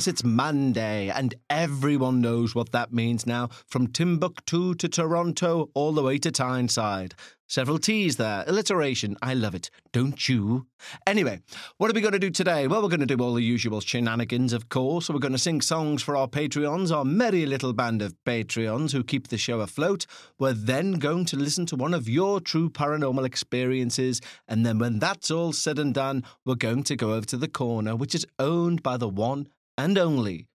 [0.00, 5.92] Yes, it's Monday, and everyone knows what that means now, from Timbuktu to Toronto, all
[5.92, 7.14] the way to Tyneside.
[7.46, 8.44] Several T's there.
[8.46, 9.18] Alliteration.
[9.20, 9.68] I love it.
[9.92, 10.68] Don't you?
[11.06, 11.40] Anyway,
[11.76, 12.66] what are we going to do today?
[12.66, 15.10] Well, we're going to do all the usual shenanigans, of course.
[15.10, 19.04] We're going to sing songs for our Patreons, our merry little band of Patreons who
[19.04, 20.06] keep the show afloat.
[20.38, 24.22] We're then going to listen to one of your true paranormal experiences.
[24.48, 27.48] And then when that's all said and done, we're going to go over to the
[27.48, 30.48] corner, which is owned by the one and only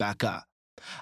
[0.00, 0.42] Bekah.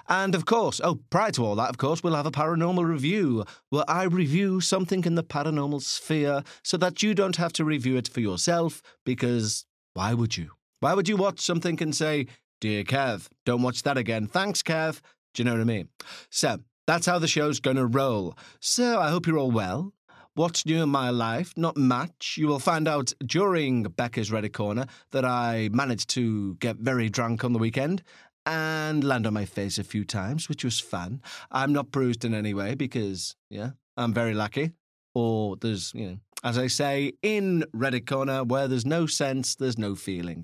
[0.07, 3.43] And of course, oh, prior to all that, of course, we'll have a paranormal review
[3.69, 7.97] where I review something in the paranormal sphere so that you don't have to review
[7.97, 10.51] it for yourself because why would you?
[10.79, 12.27] Why would you watch something and say,
[12.61, 14.27] Dear Kev, don't watch that again.
[14.27, 15.01] Thanks, Kev.
[15.33, 15.89] Do you know what I mean?
[16.29, 18.37] So that's how the show's going to roll.
[18.59, 19.93] So I hope you're all well.
[20.35, 21.53] What's new in my life?
[21.55, 22.35] Not much.
[22.37, 27.45] You will find out during Bekah's Reddit Corner that I managed to get very drunk
[27.45, 28.03] on the weekend
[28.45, 31.21] and land on my face a few times, which was fun.
[31.51, 34.71] I'm not bruised in any way because, yeah, I'm very lucky.
[35.13, 39.77] Or there's, you know, as I say, in Reddit Corner, where there's no sense, there's
[39.77, 40.43] no feeling.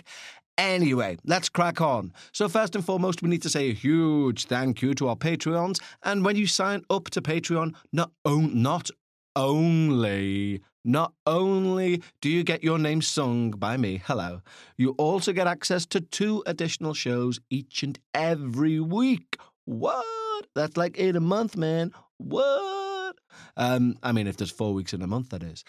[0.58, 2.14] Anyway, let's crack on.
[2.32, 5.82] So, first and foremost, we need to say a huge thank you to our Patreons.
[6.04, 8.90] And when you sign up to Patreon, not, on, not
[9.36, 14.42] only not only do you get your name sung by me, hello,
[14.78, 19.38] you also get access to two additional shows each and every week.
[19.66, 20.48] What?
[20.56, 21.92] That's like eight a month, man.
[22.18, 23.16] What?
[23.58, 25.64] Um, I mean, if there's four weeks in a month, that is.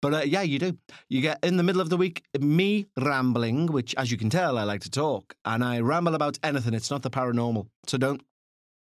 [0.00, 0.78] But uh, yeah, you do.
[1.08, 4.58] You get in the middle of the week me rambling, which, as you can tell,
[4.58, 6.74] I like to talk, and I ramble about anything.
[6.74, 8.22] It's not the paranormal, so don't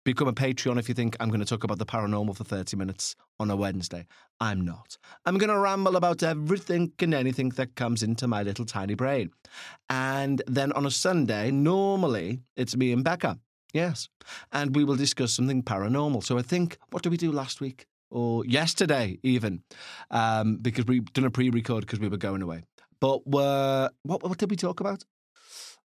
[0.08, 2.78] Become a Patreon if you think I'm going to talk about the paranormal for 30
[2.78, 4.06] minutes on a Wednesday.
[4.40, 4.96] I'm not.
[5.26, 9.32] I'm going to ramble about everything and anything that comes into my little tiny brain.
[9.90, 13.38] And then on a Sunday, normally it's me and Bekah.
[13.74, 14.08] Yes.
[14.50, 16.24] And we will discuss something paranormal.
[16.24, 17.84] So I think, what did we do last week?
[18.10, 19.62] Or yesterday, even,
[20.10, 22.62] um, because we've done a pre record because we were going away.
[22.98, 25.04] But what, what did we talk about?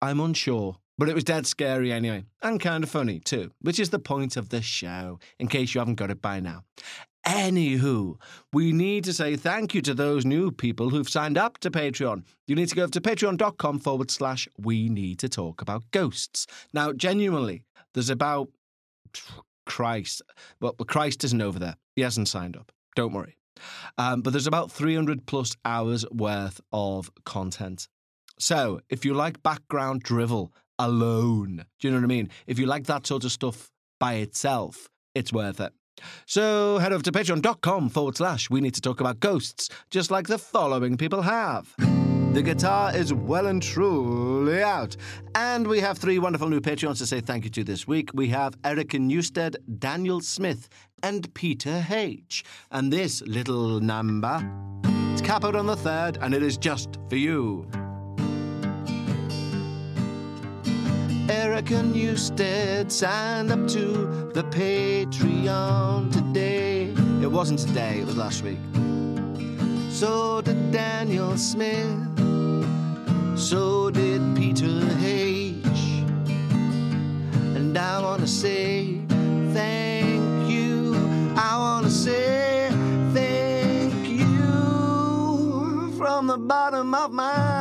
[0.03, 0.77] I'm unsure.
[0.99, 4.37] But it was dead scary anyway, and kind of funny too, which is the point
[4.37, 6.65] of the show, in case you haven't got it by now.
[7.27, 8.17] Anywho,
[8.53, 12.25] we need to say thank you to those new people who've signed up to Patreon.
[12.49, 16.47] You need to go to patreon.com forward slash we need to talk about ghosts.
[16.73, 17.63] Now, genuinely,
[17.95, 18.49] there's about
[19.67, 20.23] Christ.
[20.61, 21.77] Well, Christ isn't over there.
[21.95, 22.73] He hasn't signed up.
[22.97, 23.37] Don't worry.
[23.99, 27.87] Um, but there's about 300 plus hours worth of content.
[28.39, 31.65] So if you like background drivel alone.
[31.81, 32.31] Do you know what I mean?
[32.47, 35.73] If you like that sort of stuff by itself, it's worth it.
[36.27, 40.27] So head over to patreon.com forward slash we need to talk about ghosts, just like
[40.27, 41.75] the following people have.
[42.33, 44.97] The guitar is well and truly out.
[45.35, 48.09] And we have three wonderful new Patreons to say thank you to this week.
[48.15, 50.71] We have Erica Newstead, Daniel Smith,
[51.03, 52.43] and Peter H.
[52.71, 54.41] And this little number,
[55.13, 57.69] it's capoed on the third, and it is just for you.
[61.29, 66.93] Erica Newstead signed up to the Patreon today.
[67.23, 68.59] It wasn't today, it was last week.
[69.91, 71.97] So did Daniel Smith.
[73.39, 75.65] So did Peter H.
[77.57, 79.01] And I want to say
[79.53, 80.95] thank you.
[81.37, 82.69] I want to say
[83.15, 87.52] thank you from the bottom of my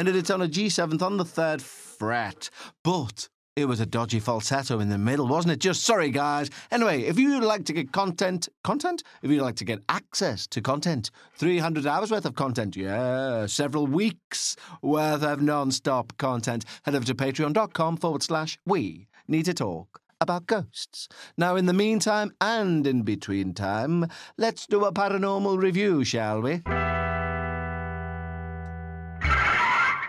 [0.00, 2.48] ended it on a G7th on the third fret.
[2.82, 5.58] But it was a dodgy falsetto in the middle, wasn't it?
[5.58, 6.48] Just sorry, guys.
[6.70, 9.02] Anyway, if you'd like to get content, content?
[9.20, 13.86] If you'd like to get access to content, 300 hours worth of content, yeah, several
[13.86, 19.52] weeks worth of non stop content, head over to patreon.com forward slash we need to
[19.52, 21.08] talk about ghosts.
[21.36, 24.06] Now, in the meantime and in between time,
[24.38, 26.62] let's do a paranormal review, shall we?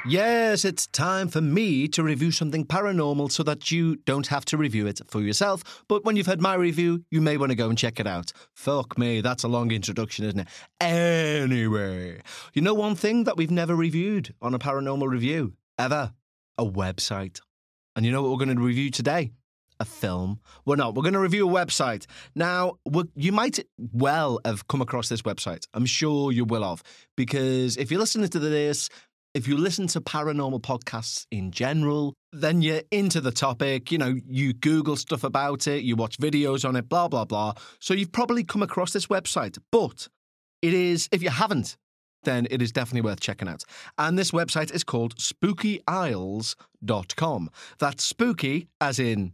[0.03, 4.57] Yes, it's time for me to review something paranormal so that you don't have to
[4.57, 5.83] review it for yourself.
[5.87, 8.33] But when you've heard my review, you may want to go and check it out.
[8.55, 10.47] Fuck me, that's a long introduction, isn't it?
[10.79, 12.19] Anyway,
[12.55, 15.53] you know one thing that we've never reviewed on a paranormal review?
[15.77, 16.13] Ever?
[16.57, 17.39] A website.
[17.95, 19.33] And you know what we're going to review today?
[19.79, 20.39] a film.
[20.63, 20.93] We're not.
[20.93, 22.05] We're going to review a website.
[22.35, 22.75] Now,
[23.15, 25.65] you might well have come across this website.
[25.73, 26.83] I'm sure you will have.
[27.17, 28.89] Because if you're listening to this
[29.33, 33.89] if you listen to paranormal podcasts in general, then you're into the topic.
[33.91, 37.53] You know, you Google stuff about it, you watch videos on it, blah, blah, blah.
[37.79, 39.57] So you've probably come across this website.
[39.71, 40.07] But
[40.61, 41.77] it is, if you haven't,
[42.23, 43.63] then it is definitely worth checking out.
[43.97, 47.49] And this website is called spookyisles.com.
[47.79, 49.31] That's spooky as in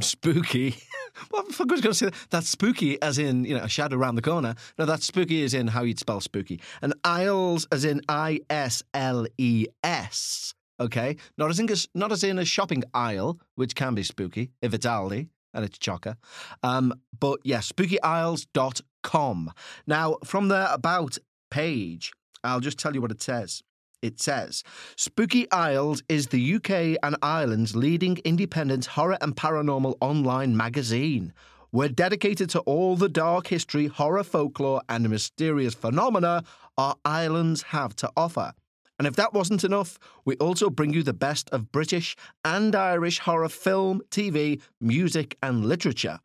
[0.00, 0.76] spooky.
[1.30, 2.14] what the fuck was going to say that?
[2.30, 4.54] That's spooky as in, you know, a shadow around the corner.
[4.78, 6.60] No, that's spooky as in how you'd spell spooky.
[6.82, 10.54] And Isles as in I S L E S.
[10.80, 11.16] Okay?
[11.36, 14.86] Not as in not as in a shopping aisle, which can be spooky if it's
[14.86, 16.16] Aldi and it's chocker.
[16.62, 19.52] Um, but yeah, spookyisles.com.
[19.86, 21.18] Now, from the about
[21.50, 22.12] page,
[22.44, 23.62] I'll just tell you what it says.
[24.00, 24.62] It says
[24.94, 31.32] Spooky Isles is the UK and Ireland's leading independent horror and paranormal online magazine.
[31.72, 36.44] We're dedicated to all the dark history, horror folklore, and mysterious phenomena
[36.76, 38.52] our islands have to offer.
[39.00, 42.14] And if that wasn't enough, we also bring you the best of British
[42.44, 46.20] and Irish horror film, TV, music, and literature.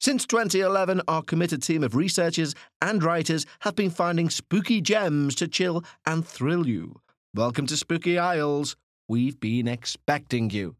[0.00, 5.48] Since 2011, our committed team of researchers and writers have been finding spooky gems to
[5.48, 7.00] chill and thrill you.
[7.34, 8.74] Welcome to Spooky Isles.
[9.06, 10.76] We've been expecting you.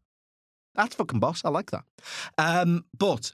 [0.73, 1.45] That's fucking boss.
[1.45, 1.83] I like that.
[2.39, 3.33] Um, but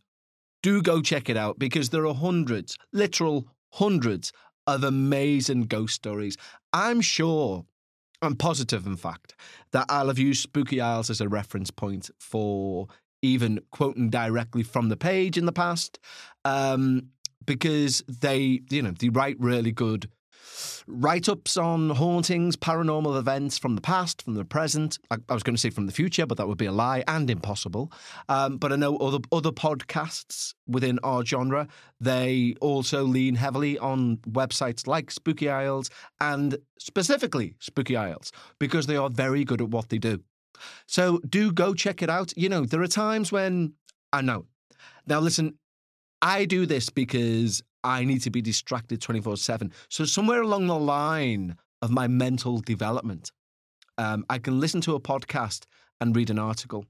[0.62, 4.34] do go check it out because there are hundreds, literal hundreds
[4.68, 6.36] of amazing ghost stories.
[6.74, 7.66] I'm sure,
[8.22, 9.34] I'm positive, in fact,
[9.72, 12.88] that I'll have used Spooky Isles as a reference point for
[13.22, 16.00] even quoting directly from the page in the past,
[16.44, 17.08] um,
[17.46, 20.10] because they, you know, they write really good
[20.88, 25.00] write ups on hauntings, paranormal events from the past, from the present.
[25.12, 27.04] I, I, was going to say from the future, but that would be a lie
[27.08, 27.92] and impossible.
[28.30, 31.68] Um, but I know other other podcasts within our genre,
[32.00, 35.90] they also lean heavily on websites like Spooky Isles
[36.20, 40.22] and specifically Spooky Isles because they are very good at what they do.
[40.88, 42.34] So do go check it out.
[42.38, 43.74] You know, there are times when
[44.14, 44.46] I know.
[45.08, 45.58] Now, listen,
[46.22, 49.72] I do this because I need to be distracted 24 7.
[49.90, 53.32] So, somewhere along the line of my mental development,
[54.00, 55.66] um, I can listen to a podcast
[56.02, 56.86] and read an article.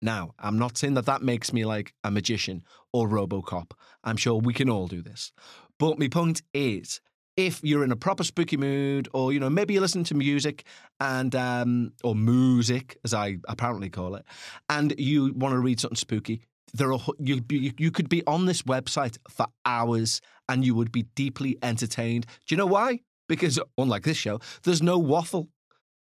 [0.00, 3.72] Now, I'm not saying that that makes me like a magician or Robocop.
[4.04, 5.32] I'm sure we can all do this.
[5.78, 7.00] But my point is,
[7.36, 10.64] if you're in a proper spooky mood, or you know maybe you listen to music
[10.98, 14.24] and um, or music as I apparently call it,
[14.70, 16.40] and you want to read something spooky,
[16.76, 17.42] there are you
[17.78, 22.26] you could be on this website for hours and you would be deeply entertained.
[22.46, 23.00] Do you know why?
[23.28, 25.48] Because unlike this show, there's no waffle.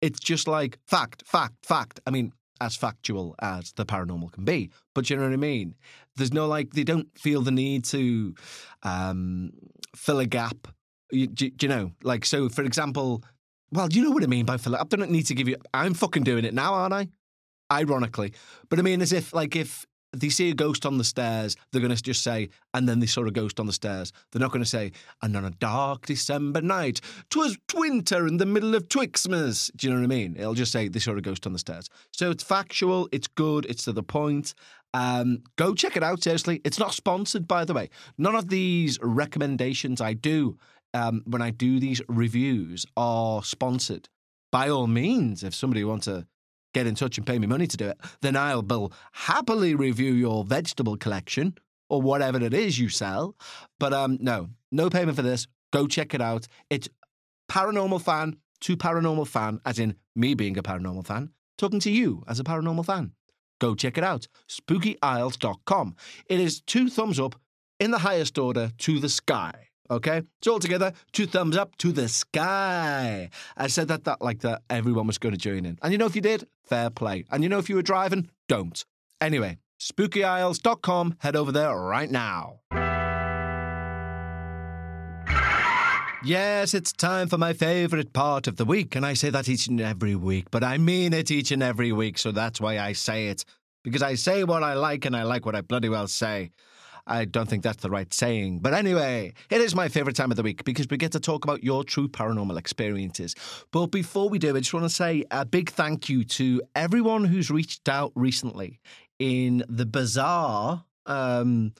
[0.01, 1.99] It's just like fact, fact, fact.
[2.05, 5.75] I mean, as factual as the paranormal can be, but you know what I mean.
[6.15, 8.35] There's no like they don't feel the need to
[8.83, 9.51] um,
[9.95, 10.67] fill a gap
[11.11, 11.91] you, do, do, you know?
[12.03, 13.23] Like, so for example,
[13.71, 15.57] well, you know what I mean by fill I don't need to give you.
[15.73, 17.07] I'm fucking doing it now, aren't I?
[17.71, 18.33] Ironically,
[18.69, 19.85] but I mean, as if like if
[20.19, 23.05] they see a ghost on the stairs, they're going to just say, and then they
[23.05, 24.11] saw a ghost on the stairs.
[24.31, 24.91] They're not going to say,
[25.21, 29.71] and on a dark December night, 'twas winter in the middle of Twixmas.
[29.75, 30.35] Do you know what I mean?
[30.37, 31.89] It'll just say they saw a ghost on the stairs.
[32.11, 34.53] So it's factual, it's good, it's to the point.
[34.93, 36.61] Um, go check it out, seriously.
[36.63, 37.89] It's not sponsored, by the way.
[38.17, 40.57] None of these recommendations I do
[40.93, 44.07] um, when I do these reviews are sponsored.
[44.51, 46.27] By all means, if somebody wants to
[46.75, 50.43] get in touch and pay me money to do it, then I'll happily review your
[50.43, 51.57] vegetable collection
[51.89, 53.35] or whatever it is you sell.
[53.79, 55.47] But um, no, no payment for this.
[55.71, 56.47] Go check it out.
[56.69, 56.89] It's
[57.49, 62.23] paranormal fan to paranormal fan, as in me being a paranormal fan, talking to you
[62.27, 63.13] as a paranormal fan.
[63.59, 64.27] Go check it out.
[64.49, 65.95] SpookyIsles.com.
[66.27, 67.35] It is two thumbs up
[67.79, 69.69] in the highest order to the sky.
[69.89, 73.29] Okay, so all together, two thumbs up to the sky.
[73.55, 76.07] I said that that like that everyone was going to join in, and you know
[76.07, 77.25] if you did, fair play.
[77.29, 78.83] And you know if you were driving, don't.
[79.21, 81.17] Anyway, spookyisles.com.
[81.19, 82.61] Head over there right now.
[86.23, 89.67] Yes, it's time for my favourite part of the week, and I say that each
[89.67, 92.93] and every week, but I mean it each and every week, so that's why I
[92.93, 93.45] say it.
[93.83, 96.49] Because I say what I like, and I like what I bloody well say.
[97.07, 98.59] I don't think that's the right saying.
[98.59, 101.43] But anyway, it is my favourite time of the week because we get to talk
[101.43, 103.35] about your true paranormal experiences.
[103.71, 107.25] But before we do, I just want to say a big thank you to everyone
[107.25, 108.79] who's reached out recently
[109.19, 111.73] in the bizarre, um,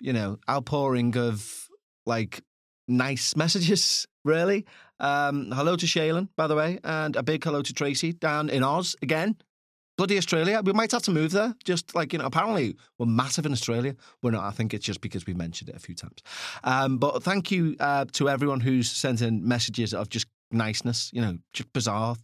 [0.00, 1.68] you know, outpouring of
[2.04, 2.42] like
[2.88, 4.66] nice messages, really.
[4.98, 8.62] Um, hello to Shaylin, by the way, and a big hello to Tracy down in
[8.62, 9.36] Oz again
[9.96, 10.60] bloody Australia.
[10.64, 11.54] We might have to move there.
[11.64, 13.94] Just like, you know, apparently we're massive in Australia.
[14.22, 14.44] We're not.
[14.44, 16.18] I think it's just because we've mentioned it a few times.
[16.64, 21.20] Um, but thank you uh, to everyone who's sent in messages of just niceness, you
[21.20, 22.16] know, just bizarre.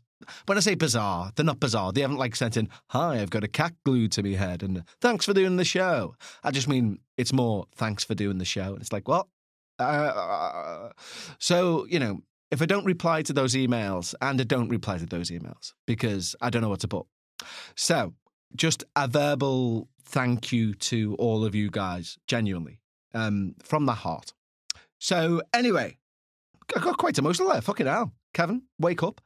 [0.47, 1.93] When I say bizarre, they're not bizarre.
[1.93, 4.85] They haven't like sent in, "Hi, I've got a cat glued to me head," and
[5.01, 6.15] "Thanks for doing the show."
[6.45, 9.27] I just mean it's more "Thanks for doing the show." And it's like, what?
[9.81, 10.91] Uh,
[11.39, 12.21] so you know,
[12.53, 16.37] if I don't reply to those emails, and I don't reply to those emails because
[16.41, 17.07] I don't know what to put.
[17.75, 18.15] So
[18.55, 22.81] just a verbal thank you to all of you guys, genuinely,
[23.15, 24.33] um, from the heart.
[24.99, 25.97] So anyway,
[26.77, 27.61] I got quite emotional there.
[27.61, 28.13] Fucking hell.
[28.35, 29.21] Kevin, wake up.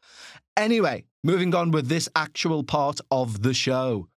[0.57, 4.09] Anyway, moving on with this actual part of the show,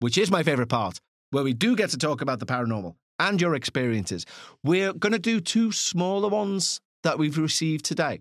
[0.00, 3.40] which is my favourite part, where we do get to talk about the paranormal and
[3.40, 4.26] your experiences.
[4.62, 8.20] We're going to do two smaller ones that we've received today.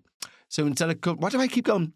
[0.50, 1.94] So instead of, why do I keep going?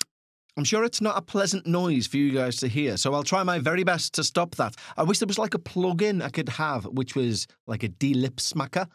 [0.57, 3.43] I'm sure it's not a pleasant noise for you guys to hear, so I'll try
[3.43, 4.73] my very best to stop that.
[4.97, 8.37] I wish there was like a plug-in I could have, which was like a D-lip
[8.37, 8.87] smacker.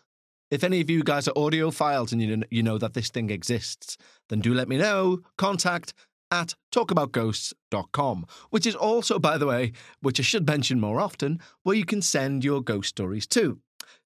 [0.50, 3.97] If any of you guys are audiophiles and you you know that this thing exists,
[4.28, 5.21] then do let me know.
[5.38, 5.95] Contact
[6.33, 11.76] at talkaboutghosts.com, which is also, by the way, which I should mention more often, where
[11.76, 13.61] you can send your ghost stories to.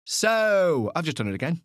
[0.04, 1.62] So, I've just done it again.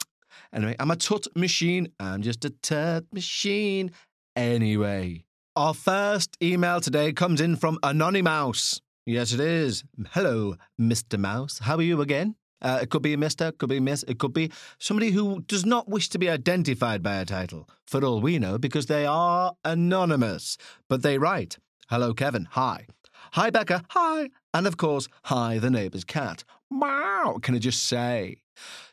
[0.54, 1.90] Anyway, I'm a tut machine.
[2.00, 3.92] I'm just a tut machine.
[4.38, 8.82] Anyway, our first email today comes in from Anonymouse.
[9.06, 9.84] Yes, it is.
[10.12, 11.20] Hello, Mr.
[11.20, 11.60] Mouse.
[11.60, 12.36] How are you again?
[12.62, 15.42] Uh, it could be a Mister, it could be Miss, it could be somebody who
[15.42, 19.06] does not wish to be identified by a title, for all we know, because they
[19.06, 20.58] are anonymous.
[20.88, 21.58] But they write,
[21.90, 22.48] Hello, Kevin.
[22.52, 22.86] Hi.
[23.34, 23.84] Hi, Bekah.
[23.90, 24.30] Hi.
[24.54, 26.44] And of course, hi, the neighbour's cat.
[26.70, 27.40] Wow.
[27.42, 28.42] Can I just say?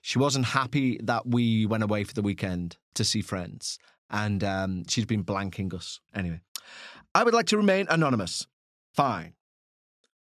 [0.00, 4.84] She wasn't happy that we went away for the weekend to see friends, and um,
[4.88, 6.00] she's been blanking us.
[6.14, 6.40] Anyway,
[7.14, 8.46] I would like to remain anonymous.
[8.94, 9.34] Fine.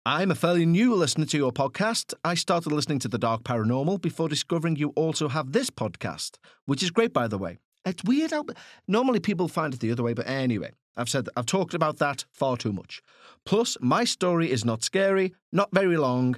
[0.06, 2.16] I'm a fairly new listener to your podcast.
[2.26, 6.82] I started listening to The Dark Paranormal before discovering you also have this podcast, which
[6.82, 7.60] is great, by the way.
[7.86, 8.46] It's weird how
[8.88, 12.26] normally people find it the other way, but anyway, I've said I've talked about that
[12.32, 13.02] far too much.
[13.46, 16.36] Plus, my story is not scary, not very long.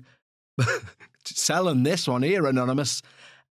[1.26, 3.02] Selling this one here, anonymous,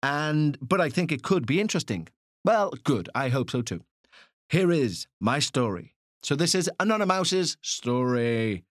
[0.02, 2.08] and but I think it could be interesting.
[2.46, 3.10] Well, good.
[3.14, 3.84] I hope so too.
[4.50, 5.97] Here is my story.
[6.24, 8.66] So this is Anonymouse's story.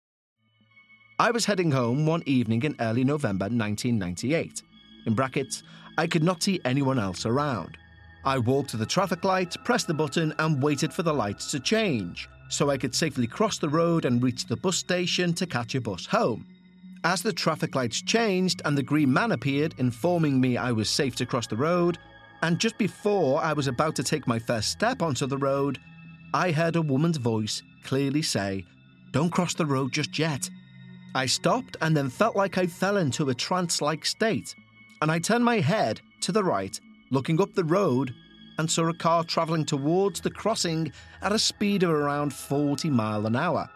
[1.19, 4.63] I was heading home one evening in early November 1998.
[5.07, 5.63] In brackets,
[5.97, 7.79] I could not see anyone else around.
[8.25, 11.61] I walked to the traffic light, pressed the button, and waited for the lights to
[11.61, 15.75] change so I could safely cross the road and reach the bus station to catch
[15.75, 16.47] a bus home.
[17.05, 21.15] As the traffic lights changed and the green man appeared, informing me I was safe
[21.17, 21.99] to cross the road,
[22.43, 25.79] and just before I was about to take my first step onto the road,
[26.35, 28.65] I heard a woman's voice clearly say,
[29.13, 30.49] Don't cross the road just yet.
[31.15, 34.55] I stopped and then felt like I fell into a trance like state,
[35.01, 36.79] and I turned my head to the right,
[37.11, 38.13] looking up the road,
[38.59, 40.93] and saw a car travelling towards the crossing
[41.23, 43.69] at a speed of around 40 mile an hour.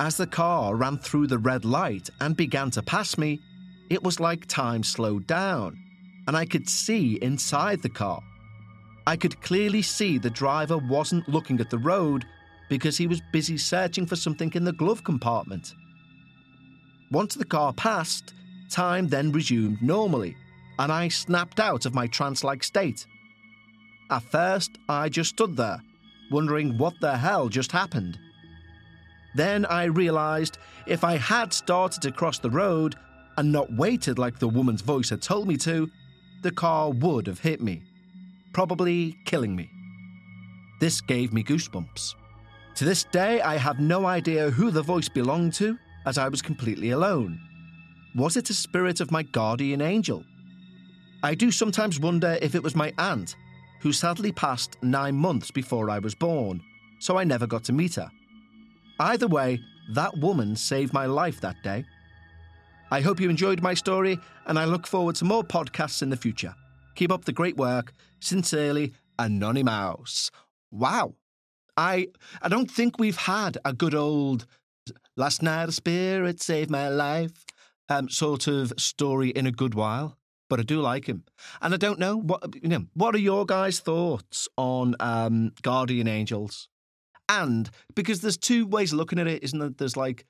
[0.00, 3.40] As the car ran through the red light and began to pass me,
[3.90, 5.78] it was like time slowed down,
[6.26, 8.22] and I could see inside the car.
[9.08, 12.26] I could clearly see the driver wasn't looking at the road
[12.68, 15.72] because he was busy searching for something in the glove compartment.
[17.10, 18.34] Once the car passed,
[18.68, 20.36] time then resumed normally,
[20.78, 23.06] and I snapped out of my trance like state.
[24.10, 25.80] At first, I just stood there,
[26.30, 28.18] wondering what the hell just happened.
[29.34, 32.94] Then I realised if I had started to cross the road
[33.38, 35.90] and not waited like the woman's voice had told me to,
[36.42, 37.84] the car would have hit me,
[38.52, 39.70] probably killing me.
[40.80, 42.14] This gave me goosebumps.
[42.76, 45.76] To this day, I have no idea who the voice belonged to
[46.06, 47.40] as I was completely alone.
[48.14, 50.24] Was it a spirit of my guardian angel?
[51.22, 53.34] I do sometimes wonder if it was my aunt,
[53.80, 56.60] who sadly passed nine months before I was born,
[57.00, 58.08] so I never got to meet her.
[59.00, 59.60] Either way,
[59.94, 61.84] that woman saved my life that day.
[62.90, 66.16] I hope you enjoyed my story, and I look forward to more podcasts in the
[66.16, 66.54] future.
[66.98, 67.92] Keep up the great work.
[68.20, 70.30] Sincerely, Anonymous.
[70.70, 71.14] Wow.
[71.76, 72.08] I
[72.42, 74.46] I don't think we've had a good old
[75.16, 77.44] Last night a spirit saved my life.
[77.88, 80.18] Um, sort of story in a good while,
[80.50, 81.24] but I do like him.
[81.62, 82.86] And I don't know what you know.
[82.94, 86.68] What are your guys' thoughts on um, guardian angels?
[87.28, 89.70] And because there's two ways of looking at it, isn't there?
[89.70, 90.26] There's like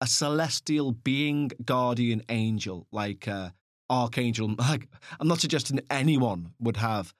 [0.00, 3.50] a celestial being guardian angel, like uh,
[3.90, 4.54] archangel.
[4.58, 7.12] Like I'm not suggesting anyone would have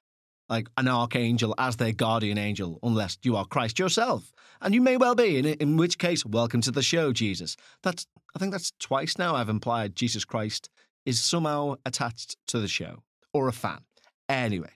[0.48, 4.32] like an archangel as their guardian angel, unless you are Christ yourself.
[4.60, 7.56] And you may well be, in, in which case, welcome to the show, Jesus.
[7.82, 10.70] That's I think that's twice now I've implied Jesus Christ
[11.04, 13.80] is somehow attached to the show or a fan.
[14.28, 14.70] Anyway.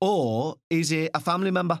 [0.00, 1.80] Or is it a family member?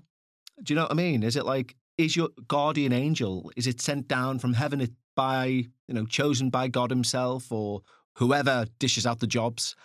[0.62, 1.22] Do you know what I mean?
[1.22, 3.50] Is it like is your guardian angel?
[3.56, 7.82] Is it sent down from heaven by, you know, chosen by God himself or
[8.18, 9.76] whoever dishes out the jobs?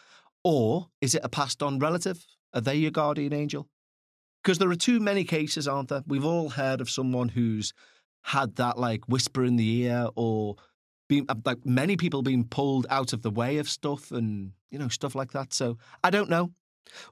[0.44, 2.26] Or is it a passed on relative?
[2.54, 3.70] Are they your guardian angel?
[4.44, 6.04] Because there are too many cases, aren't there?
[6.06, 7.74] We've all heard of someone who's
[8.24, 10.56] had that like whisper in the ear or
[11.08, 14.80] being uh, like many people being pulled out of the way of stuff and, you
[14.80, 15.54] know, stuff like that.
[15.54, 16.52] So I don't know.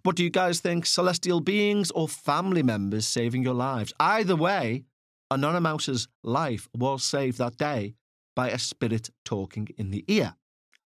[0.04, 0.86] What do you guys think?
[0.86, 3.94] Celestial beings or family members saving your lives?
[4.00, 4.84] Either way,
[5.30, 7.96] Anonymouse's life was saved that day
[8.36, 10.36] by a spirit talking in the ear.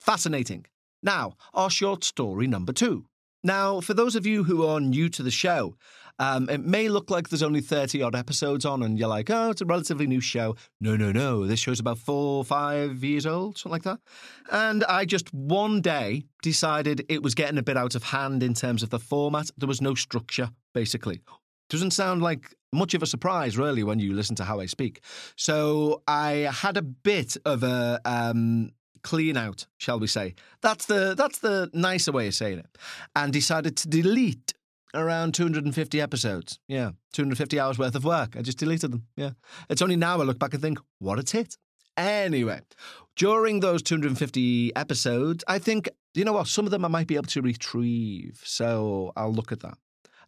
[0.00, 0.66] Fascinating.
[1.02, 3.04] Now, our short story number two.
[3.42, 5.76] Now, for those of you who are new to the show,
[6.18, 9.50] um, it may look like there's only 30 odd episodes on, and you're like, oh,
[9.50, 10.56] it's a relatively new show.
[10.80, 11.46] No, no, no.
[11.46, 14.00] This show's about four, five years old, something like that.
[14.50, 18.52] And I just one day decided it was getting a bit out of hand in
[18.52, 19.50] terms of the format.
[19.56, 21.22] There was no structure, basically.
[21.70, 25.02] Doesn't sound like much of a surprise, really, when you listen to how I speak.
[25.36, 30.34] So I had a bit of a um, clean out, shall we say?
[30.60, 32.78] That's the that's the nicer way of saying it.
[33.14, 34.54] And decided to delete
[34.94, 36.58] around 250 episodes.
[36.68, 38.36] Yeah, 250 hours worth of work.
[38.36, 39.06] I just deleted them.
[39.16, 39.30] Yeah.
[39.68, 41.56] It's only now I look back and think, what a tit.
[41.96, 42.60] Anyway,
[43.16, 47.16] during those 250 episodes, I think, you know what, some of them I might be
[47.16, 48.40] able to retrieve.
[48.44, 49.76] So I'll look at that.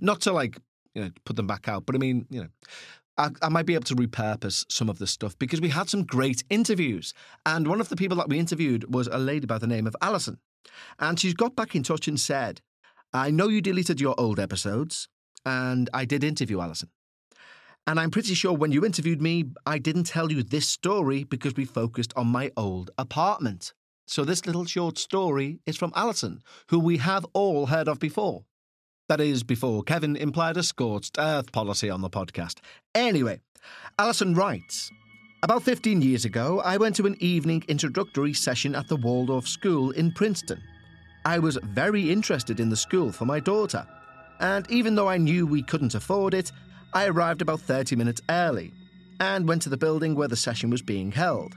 [0.00, 0.58] Not to like,
[0.94, 2.48] you know, put them back out, but I mean, you know,
[3.18, 6.04] I, I, might be able to repurpose some of this stuff because we had some
[6.04, 7.12] great interviews.
[7.44, 9.96] And one of the people that we interviewed was a lady by the name of
[10.00, 10.38] Alison.
[10.98, 12.60] And she's got back in touch and said,
[13.12, 15.08] I know you deleted your old episodes,
[15.44, 16.88] and I did interview Alison.
[17.86, 21.54] And I'm pretty sure when you interviewed me, I didn't tell you this story because
[21.56, 23.74] we focused on my old apartment.
[24.06, 28.44] So this little short story is from Alison, who we have all heard of before.
[29.12, 32.60] That is, before Kevin implied a scorched earth policy on the podcast.
[32.94, 33.40] Anyway,
[33.98, 34.90] Alison writes
[35.42, 39.90] About 15 years ago, I went to an evening introductory session at the Waldorf School
[39.90, 40.62] in Princeton.
[41.26, 43.86] I was very interested in the school for my daughter,
[44.40, 46.50] and even though I knew we couldn't afford it,
[46.94, 48.72] I arrived about 30 minutes early
[49.20, 51.52] and went to the building where the session was being held.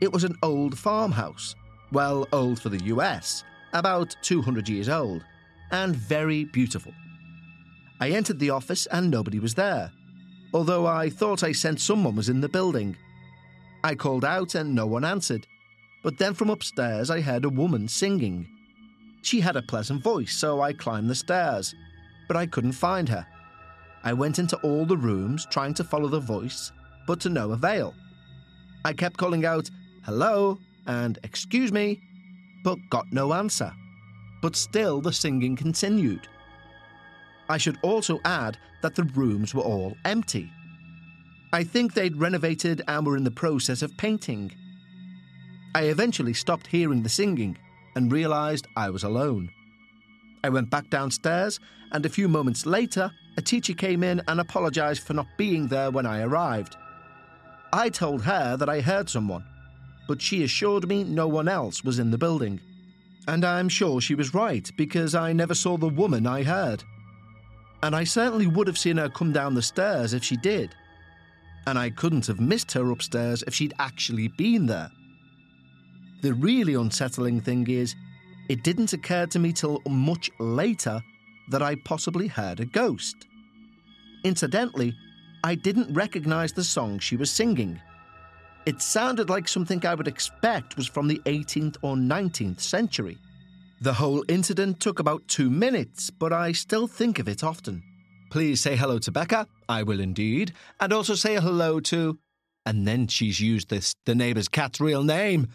[0.00, 1.54] It was an old farmhouse,
[1.92, 5.22] well, old for the US, about 200 years old,
[5.72, 6.92] and very beautiful.
[8.00, 9.90] I entered the office and nobody was there,
[10.52, 12.96] although I thought I sensed someone was in the building.
[13.82, 15.46] I called out and no one answered,
[16.02, 18.46] but then from upstairs I heard a woman singing.
[19.22, 21.74] She had a pleasant voice, so I climbed the stairs,
[22.28, 23.26] but I couldn't find her.
[24.04, 26.72] I went into all the rooms trying to follow the voice,
[27.06, 27.94] but to no avail.
[28.84, 29.70] I kept calling out,
[30.04, 30.58] hello,
[30.88, 32.00] and excuse me,
[32.64, 33.72] but got no answer.
[34.42, 36.28] But still the singing continued.
[37.48, 40.50] I should also add that the rooms were all empty.
[41.52, 44.52] I think they'd renovated and were in the process of painting.
[45.74, 47.56] I eventually stopped hearing the singing
[47.94, 49.50] and realised I was alone.
[50.44, 51.60] I went back downstairs,
[51.92, 55.90] and a few moments later, a teacher came in and apologised for not being there
[55.90, 56.76] when I arrived.
[57.72, 59.44] I told her that I heard someone,
[60.08, 62.60] but she assured me no one else was in the building.
[63.28, 66.82] And I'm sure she was right because I never saw the woman I heard.
[67.82, 70.74] And I certainly would have seen her come down the stairs if she did.
[71.66, 74.90] And I couldn't have missed her upstairs if she'd actually been there.
[76.22, 77.94] The really unsettling thing is,
[78.48, 81.00] it didn't occur to me till much later
[81.50, 83.16] that I possibly heard a ghost.
[84.24, 84.94] Incidentally,
[85.44, 87.80] I didn't recognise the song she was singing.
[88.64, 93.18] It sounded like something I would expect was from the 18th or 19th century.
[93.80, 97.82] The whole incident took about two minutes, but I still think of it often.
[98.30, 99.46] Please say hello to Bekah.
[99.68, 100.52] I will indeed.
[100.78, 102.18] And also say hello to.
[102.64, 105.48] And then she's used this the neighbour's cat's real name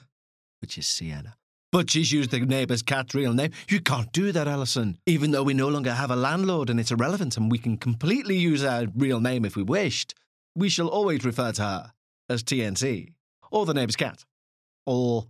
[0.59, 1.35] which is Sienna.
[1.71, 3.51] But she's used the neighbour's cat's real name.
[3.69, 4.97] You can't do that, Alison.
[5.05, 8.37] Even though we no longer have a landlord and it's irrelevant and we can completely
[8.37, 10.13] use our real name if we wished,
[10.55, 11.91] we shall always refer to her
[12.29, 13.13] as TNC
[13.51, 14.25] or the neighbour's cat
[14.85, 15.27] or.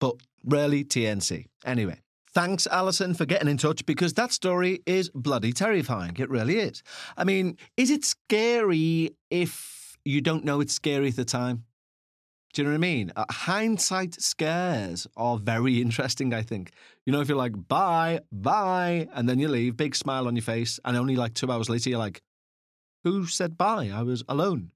[0.00, 1.46] But rarely TNC.
[1.64, 2.00] Anyway,
[2.34, 6.16] thanks, Alison, for getting in touch because that story is bloody terrifying.
[6.18, 6.82] It really is.
[7.16, 11.64] I mean, is it scary if you don't know it's scary at the time?
[12.52, 13.12] Do you know what I mean?
[13.16, 16.72] Uh, hindsight scares are very interesting, I think.
[17.06, 20.42] You know, if you're like, bye, bye, and then you leave, big smile on your
[20.42, 22.22] face, and only like two hours later, you're like,
[23.04, 23.90] who said bye?
[23.92, 24.70] I was alone.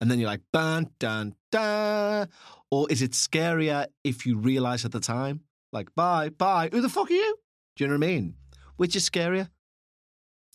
[0.00, 2.28] And then you're like, dun, dun, dun.
[2.70, 5.40] Or is it scarier if you realize at the time,
[5.72, 7.36] like, bye, bye, who the fuck are you?
[7.76, 8.34] Do you know what I mean?
[8.76, 9.50] Which is scarier?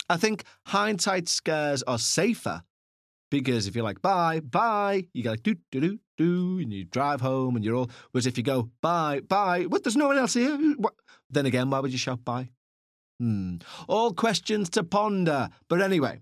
[0.09, 2.63] I think hindsight scares are safer
[3.31, 6.85] Because if you're like, bye, bye, you go like, do, do, do, do, and you
[6.85, 7.89] drive home and you're all.
[8.11, 10.57] Whereas if you go, bye, bye, what, there's no one else here.
[10.77, 10.93] What?
[11.29, 12.49] Then again, why would you shout bye?
[13.19, 13.57] Hmm.
[13.87, 15.49] All questions to ponder.
[15.69, 16.21] But anyway,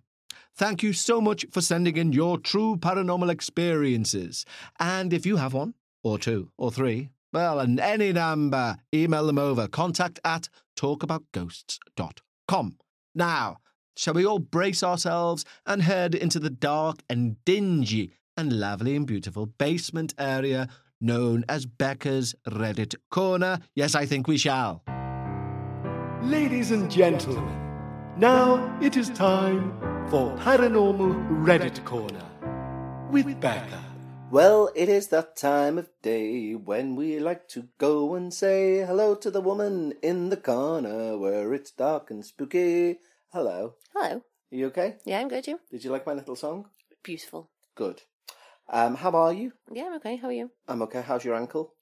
[0.55, 4.45] thank you so much for sending in your true paranormal experiences.
[4.79, 9.39] And if you have one, or two, or three, well, and any number, email them
[9.39, 9.67] over.
[9.67, 12.77] Contact at talkaboutghosts.com.
[13.15, 13.57] Now,
[13.97, 19.07] shall we all brace ourselves and head into the dark and dingy and lovely and
[19.07, 20.67] beautiful basement area
[21.01, 23.59] known as Bekah's Reddit Corner?
[23.75, 24.83] Yes, I think we shall.
[26.21, 27.59] Ladies and gentlemen,
[28.17, 32.23] now it is time for Paranormal Reddit Corner
[33.09, 33.83] with Bekah.
[34.31, 39.15] Well, it is that time of day when we like to go and say hello
[39.15, 42.99] to the woman in the corner where it's dark and spooky.
[43.31, 43.75] Hello.
[43.93, 44.15] Hello.
[44.51, 44.95] Are you okay?
[45.05, 45.47] Yeah, I'm good.
[45.47, 45.59] You?
[45.71, 46.65] Did you like my little song?
[47.03, 47.49] Beautiful.
[47.75, 48.01] Good.
[48.69, 49.53] Um, how are you?
[49.71, 50.15] Yeah, I'm okay.
[50.17, 50.51] How are you?
[50.67, 51.01] I'm okay.
[51.01, 51.73] How's your ankle?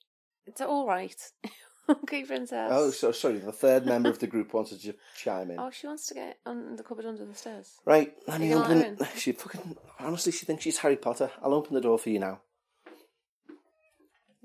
[0.46, 1.16] It's all right.
[2.04, 2.70] okay, princess.
[2.74, 3.38] Oh, so sorry.
[3.40, 5.60] The third member of the group wanted to chime in.
[5.60, 7.80] Oh, she wants to get on the cupboard under the stairs.
[7.86, 9.08] Right, let me You gonna open.
[9.18, 11.32] She fucking honestly, she thinks she's Harry Potter.
[11.42, 12.42] I'll open the door for you now.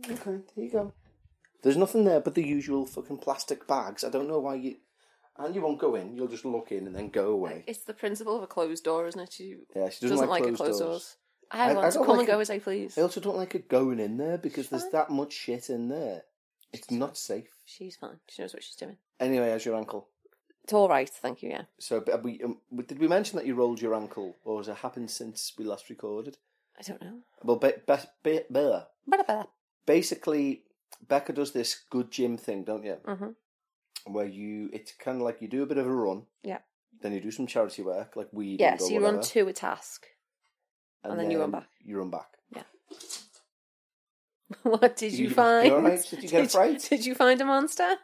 [0.05, 0.93] Okay, there you go.
[1.63, 4.05] There's nothing there but the usual fucking plastic bags.
[4.05, 4.77] I don't know why you.
[5.39, 6.15] And you won't go in.
[6.17, 7.65] You'll just look in and then go away.
[7.67, 9.33] It's the principle of a closed door, isn't it?
[9.33, 10.89] She Yeah, she doesn't, doesn't, like, like, closed a closed doors.
[10.91, 11.17] doors.
[11.51, 12.43] I have I- I one, so come like and go it.
[12.43, 12.97] as I please.
[12.99, 14.93] I also don't like it going in there because there's fine.
[14.93, 16.23] that much shit in there.
[16.73, 17.49] It's not safe.
[17.65, 18.19] She's fine.
[18.29, 18.97] She knows what she's doing.
[19.21, 20.09] Anyway, how's your ankle?
[20.65, 21.51] It's all right, thank you.
[21.51, 21.63] Yeah.
[21.79, 24.77] So, but we um, did we mention that you rolled your ankle, or has it
[24.77, 26.39] happened since we last recorded?
[26.79, 27.19] I don't know.
[27.43, 28.83] Well, be, be, be, Blah,
[29.87, 30.63] basically,
[31.07, 32.97] Bekah does this good gym thing, don't you?
[33.07, 34.13] Mm-hmm.
[34.13, 36.59] Where you, it's kind of like you do a bit of a run, Yeah.
[37.01, 38.75] then you do some charity work, like weeding Yeah.
[38.75, 40.07] or So you whatever, run to a task.
[41.05, 41.69] and then you run back.
[41.85, 42.36] You run back.
[44.63, 45.67] what did you, You- find?
[45.69, 46.05] you all right?
[46.11, 46.87] Did you get a fright?
[46.89, 47.97] Did you find a monster?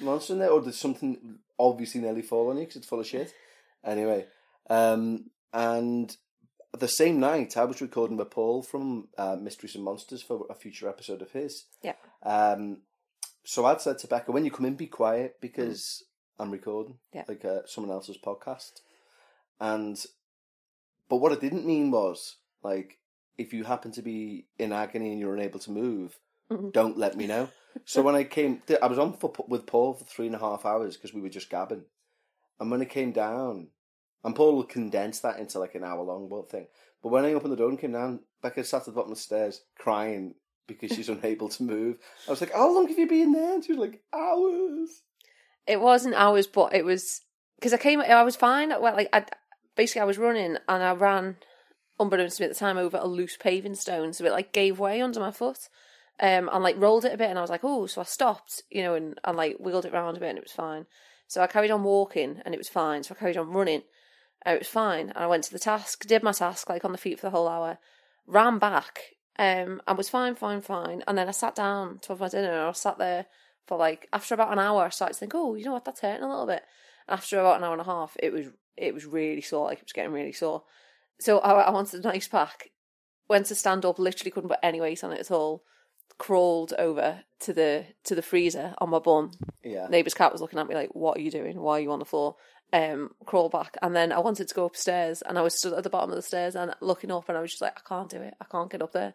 [0.00, 3.06] monster in there, or did something obviously nearly fall on you because it's full of
[3.06, 3.32] shit?
[3.84, 4.26] Anyway,
[4.70, 6.16] um, and
[6.76, 10.54] the same night I was recording with Paul from uh, Mysteries and Monsters for a
[10.54, 11.66] future episode of his.
[11.82, 11.92] Yeah.
[12.24, 12.78] Um,
[13.44, 16.02] so I'd said to Bekah, when you come in, be quiet because
[16.40, 17.24] I'm recording, Yeah.
[17.28, 18.80] like uh, someone else's podcast.
[19.60, 20.02] And,
[21.08, 22.98] but what I didn't mean was like,
[23.38, 26.18] if you happen to be in agony and you're unable to move,
[26.50, 26.72] Mhm.
[26.72, 27.48] don't let me know.
[27.84, 30.64] So when I came, I was on for, with Paul for three and a half
[30.64, 31.84] hours because we were just gabbing.
[32.60, 33.68] And when I came down,
[34.22, 36.68] and Paul condensed that into like an hour long thing.
[37.02, 39.18] But when I opened the door and came down, Bekah sat at the bottom of
[39.18, 40.34] the stairs crying
[40.66, 41.98] because she's unable to move.
[42.26, 45.02] I was like, "How long have you been there?" And she was like, "Hours."
[45.66, 47.22] It wasn't hours, but it was
[47.56, 48.00] because I came.
[48.00, 48.68] I was fine.
[48.70, 49.24] Well, like I
[49.76, 51.36] basically I was running and I ran,
[51.98, 54.78] unbeknownst to me at the time, over a loose paving stone, so it like gave
[54.78, 55.68] way under my foot,
[56.20, 58.62] um, and like rolled it a bit, and I was like, oh, so I stopped,
[58.70, 60.86] you know, and and like wiggled it around a bit, and it was fine.
[61.26, 63.02] So I carried on walking, and it was fine.
[63.02, 63.82] So I carried on running,
[64.44, 65.10] and it was fine.
[65.10, 67.30] And I went to the task, did my task like on the feet for the
[67.30, 67.78] whole hour,
[68.26, 69.00] ran back,
[69.38, 71.02] um, and was fine, fine, fine.
[71.06, 73.26] And then I sat down to have my dinner, and I sat there
[73.66, 76.00] for like after about an hour, I started to think, oh, you know what, that's
[76.00, 76.62] hurting a little bit.
[77.08, 79.78] And after about an hour and a half, it was it was really sore, like
[79.78, 80.62] it was getting really sore.
[81.20, 82.70] So I, I wanted a nice pack.
[83.28, 85.62] Went to stand up, literally couldn't put any weight on it at all.
[86.18, 89.32] Crawled over to the to the freezer on my bum.
[89.64, 89.88] Yeah.
[89.88, 91.60] Neighbour's cat was looking at me like, "What are you doing?
[91.60, 92.36] Why are you on the floor?"
[92.72, 95.82] Um, crawl back, and then I wanted to go upstairs, and I was stood at
[95.82, 98.08] the bottom of the stairs and looking up, and I was just like, "I can't
[98.08, 98.34] do it.
[98.40, 99.14] I can't get up there."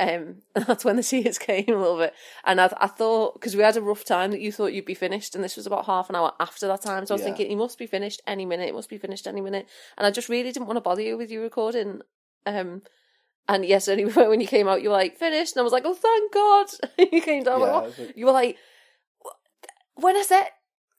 [0.00, 2.14] Um, that's when the tears came a little bit.
[2.44, 4.94] And I, I thought because we had a rough time that you thought you'd be
[4.94, 7.06] finished, and this was about half an hour after that time.
[7.06, 7.26] So I was Yeah.
[7.26, 8.68] thinking you must be finished any minute.
[8.68, 9.68] It must be finished any minute.
[9.96, 12.00] And I just really didn't want to bother you with you recording.
[12.46, 12.82] Um,
[13.48, 15.84] and yes, anyway, when you came out, you were like finished, and I was like,
[15.86, 16.66] oh, thank God.
[17.12, 17.60] you came down.
[17.60, 17.84] Yeah, like, I what?
[17.86, 18.56] was like- You were like,
[19.96, 20.46] when I said.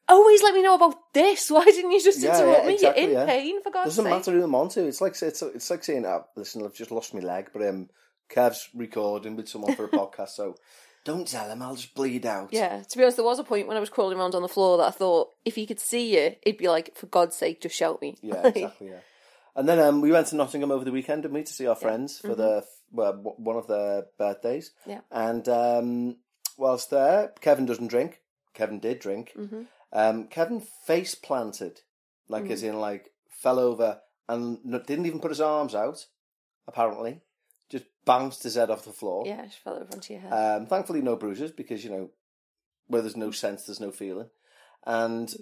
[0.07, 1.49] Always let me know about this.
[1.49, 2.73] Why didn't you just Yeah, interrupt yeah, me?
[2.75, 3.25] exactly, You're in yeah.
[3.25, 4.03] pain, for God's sake.
[4.05, 4.85] Doesn't matter who I'm on to.
[4.85, 7.89] It's like it's it's like saying, oh, "Listen, I've just lost my leg, but um,
[8.29, 10.55] Kev's recording with someone for a podcast, so
[11.03, 11.61] don't tell him.
[11.61, 13.89] I'll just bleed out." Yeah, to be honest, there was a point when I was
[13.89, 16.67] crawling around on the floor that I thought if he could see you, he'd be
[16.69, 18.87] like, "For God's sake, just shout me." Yeah, exactly.
[18.89, 18.99] Yeah,
[19.55, 21.75] and then um, we went to Nottingham over the weekend, didn't we, to see our
[21.75, 22.27] friends Mm-hmm.
[22.29, 24.71] for the well, one of their birthdays.
[24.85, 25.01] Yeah.
[25.11, 26.17] and um,
[26.57, 28.21] whilst there, Kevin doesn't drink.
[28.53, 29.33] Kevin did drink.
[29.37, 29.61] Mm-hmm.
[29.91, 31.81] Um, Kevin face planted,
[32.29, 36.05] like as in like fell over and didn't even put his arms out.
[36.67, 37.21] Apparently,
[38.05, 39.23] bounced his head off the floor.
[39.25, 40.31] Yeah, she fell over onto your head.
[40.31, 42.09] Um, thankfully, no bruises because you know
[42.87, 44.29] where there's no sense, there's no feeling.
[44.85, 45.33] And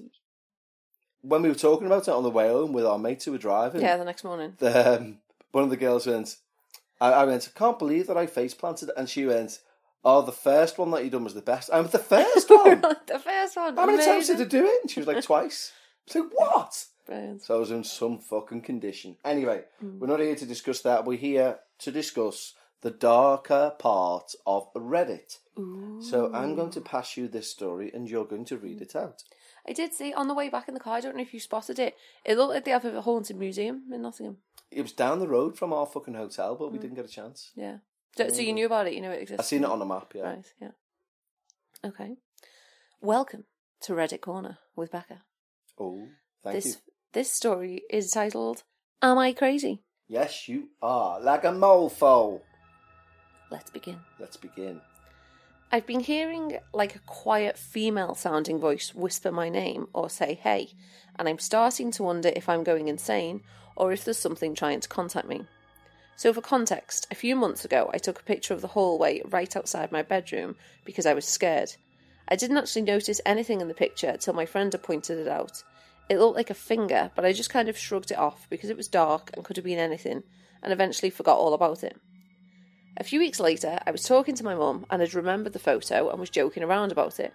[1.22, 3.38] when we were talking about it on the way home with our mates who were
[3.38, 4.54] driving, yeah, the next morning.
[4.60, 5.18] the, um,
[5.52, 6.38] one of the girls went,
[7.00, 8.92] I, I went, I can't believe that I face planted.
[8.98, 9.60] And she went,
[10.06, 11.70] Oh, the first one that you done was the best.
[11.72, 12.82] I'm the first one.
[12.82, 13.76] the first one.
[13.78, 14.82] How many times did I do it?
[14.82, 15.72] And she was like, Twice.
[16.14, 16.86] I was like, What?
[17.06, 17.42] Brilliant.
[17.44, 19.16] So I was in some fucking condition.
[19.24, 20.00] Anyway, Hmm.
[20.00, 21.06] we're not here to discuss that.
[21.06, 25.40] We're here to discuss the darker part of Reddit.
[26.02, 28.84] So I'm going to pass you this story and you're going to read hmm.
[28.84, 29.24] it out.
[29.68, 30.96] I did see on the way back in the car.
[30.96, 31.96] I don't know if you spotted it.
[32.26, 34.38] It looked like they have a haunted museum in Nottingham.
[34.72, 36.82] It was down the road from our fucking hotel, but we hmm.
[36.82, 37.52] didn't get a chance.
[37.56, 37.78] Yeah.
[38.18, 38.94] So, so you knew about it.
[38.94, 39.40] You know it existed.
[39.40, 40.24] I've seen it on the map, yeah.
[40.24, 40.54] Right.
[40.60, 40.72] Yeah.
[41.86, 42.18] Okay.
[43.02, 43.46] Welcome
[43.82, 45.22] to Reddit Corner with Bekah.
[45.80, 46.08] Oh,
[46.44, 46.76] thank this you.
[47.14, 48.64] this story is titled
[49.02, 51.20] "Am I Crazy?" Yes, you are.
[51.20, 52.42] Like a mofo.
[53.50, 54.00] Let's begin.
[54.20, 54.82] Let's begin.
[55.72, 60.70] I've been hearing like a quiet female sounding voice whisper my name or say hey,
[61.18, 63.42] and I'm starting to wonder if I'm going insane
[63.76, 65.48] or if there's something trying to contact me.
[66.16, 69.56] So, for context, a few months ago I took a picture of the hallway right
[69.56, 71.76] outside my bedroom because I was scared.
[72.28, 75.64] I didn't actually notice anything in the picture till my friend had pointed it out.
[76.10, 78.78] It looked like a finger, but I just kind of shrugged it off because it
[78.78, 80.24] was dark and could have been anything,
[80.62, 81.98] and eventually forgot all about it.
[82.98, 86.10] A few weeks later, I was talking to my mum and had remembered the photo
[86.10, 87.34] and was joking around about it.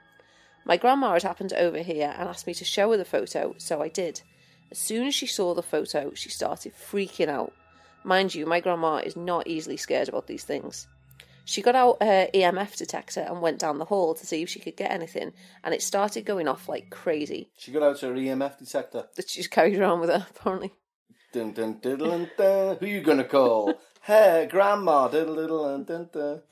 [0.64, 3.82] My grandma had happened over here and asked me to show her the photo, so
[3.82, 4.20] I did.
[4.70, 7.52] As soon as she saw the photo, she started freaking out.
[8.04, 10.86] Mind you, my grandma is not easily scared about these things.
[11.48, 14.60] She got out her EMF detector and went down the hall to see if she
[14.60, 15.32] could get anything,
[15.64, 17.48] and it started going off like crazy.
[17.56, 19.06] She got out her EMF detector.
[19.16, 20.74] That she's carried around with her, apparently.
[21.32, 22.76] Dun dun diddle dun dun.
[22.80, 23.80] Who you gonna call?
[24.02, 25.08] hey, grandma.
[25.08, 26.42] Diddle diddle dun dun dun.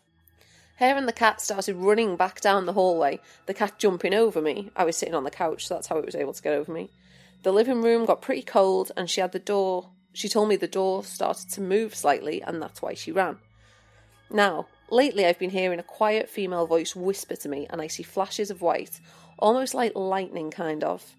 [0.77, 4.71] Her and the cat started running back down the hallway, the cat jumping over me.
[4.75, 6.73] I was sitting on the couch, so that's how it was able to get over
[6.73, 6.89] me.
[7.43, 9.91] The living room got pretty cold, and she had the door.
[10.15, 13.37] She told me the door started to move slightly, and that's why she ran.
[14.31, 18.03] Now, lately I've been hearing a quiet female voice whisper to me, and I see
[18.03, 19.01] flashes of white,
[19.39, 21.15] almost like lightning, kind of.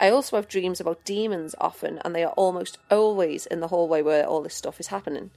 [0.00, 4.00] I also have dreams about demons often, and they are almost always in the hallway
[4.00, 5.30] where all this stuff is happening.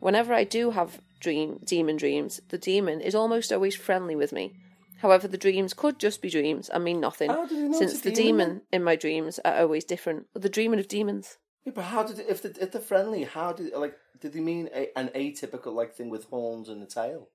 [0.00, 4.52] Whenever I do have dream demon dreams, the demon is almost always friendly with me.
[4.98, 8.00] However, the dreams could just be dreams and mean nothing, How did he know since
[8.02, 10.26] the demon, demon in my dreams are always different.
[10.34, 11.38] The demon of demons.
[11.64, 13.24] Yeah, but how did if, the, if they're friendly?
[13.24, 16.86] How did like did they mean a, an atypical like thing with horns and a
[16.86, 17.28] tail?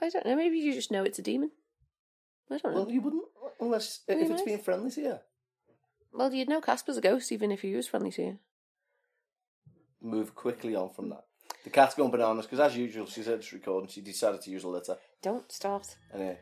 [0.00, 0.36] I don't know.
[0.36, 1.50] Maybe you just know it's a demon.
[2.50, 2.82] I don't know.
[2.82, 3.24] Well, you wouldn't
[3.60, 5.18] unless if it's being friendly to you.
[6.12, 8.38] Well, you'd know Casper's a ghost even if he was friendly to you.
[10.00, 11.24] Move quickly on from that.
[11.64, 13.88] The cat's going bananas because, as usual, she's at this recording.
[13.88, 14.96] She decided to use a litter.
[15.22, 15.96] Don't start.
[16.12, 16.38] Anyway,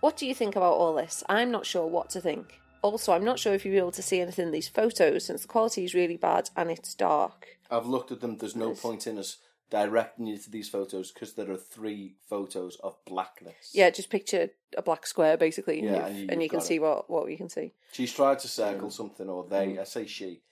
[0.00, 1.22] What do you think about all this?
[1.28, 2.58] I'm not sure what to think.
[2.82, 5.42] Also, I'm not sure if you'll be able to see anything in these photos since
[5.42, 7.58] the quality is really bad and it's dark.
[7.70, 8.36] I've looked at them.
[8.38, 8.80] There's no Yes.
[8.80, 9.38] point in us
[9.70, 13.70] directing you to these photos because there are three photos of blackness.
[13.72, 16.58] Yeah, just picture a black square basically, and, Yeah, you've- and you- and you can
[16.58, 17.72] got see what what you can see.
[17.92, 18.92] She's tried to circle Mm.
[18.92, 20.42] something, or they, I say she,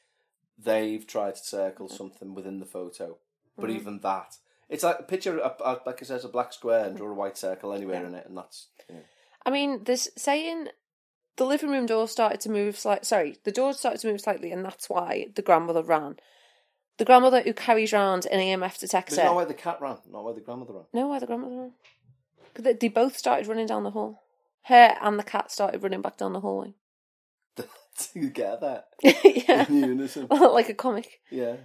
[0.59, 3.19] they've tried to circle something within the photo.
[3.57, 3.77] But Mm-hmm.
[3.77, 4.39] even that,
[4.71, 7.37] it's like picture, a, a, like it says, a black square and draw a white
[7.37, 8.69] circle anywhere in it, and that's.
[8.89, 9.01] You know.
[9.45, 10.69] I mean, this saying
[11.37, 13.05] the living room door started to move slightly.
[13.05, 16.17] Sorry, the door started to move slightly, and that's why the grandmother ran.
[16.99, 19.17] The grandmother who carries around an EMF detector.
[19.17, 20.85] There's not why the cat ran, not why the grandmother ran.
[20.93, 21.73] No, why the grandmother ran?
[22.55, 24.23] They, they both started running down the hall.
[24.65, 26.75] Her and the cat started running back down the hallway.
[28.15, 30.27] you get that yeah, in unison.
[30.31, 31.21] like a comic.
[31.31, 31.57] Yeah.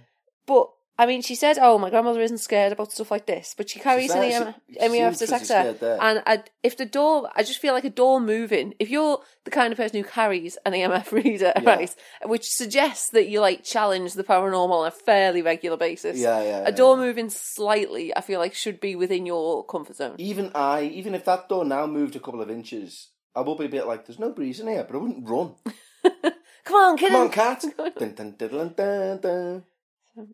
[0.46, 3.68] But I mean, she said, "Oh, my grandmother isn't scared about stuff like this," but
[3.68, 5.98] she carries an EMF, she- she EMF detector.
[6.00, 8.72] And I, if the door, I just feel like a door moving.
[8.78, 11.68] If you're the kind of person who carries an EMF reader, Yeah.
[11.74, 16.40] right, which suggests that you like challenge the paranormal on a fairly regular basis, Yeah,
[16.40, 16.58] yeah.
[16.60, 16.70] a yeah.
[16.70, 20.14] door moving slightly, I feel like should be within your comfort zone.
[20.18, 23.66] Even I, even if that door now moved a couple of inches, I will be
[23.66, 25.56] a bit like, there's no breeze in here, but I wouldn't run.
[26.64, 27.10] Come on, kid.
[27.12, 27.64] Come on, cat.
[27.98, 29.62] dun, dun, dun,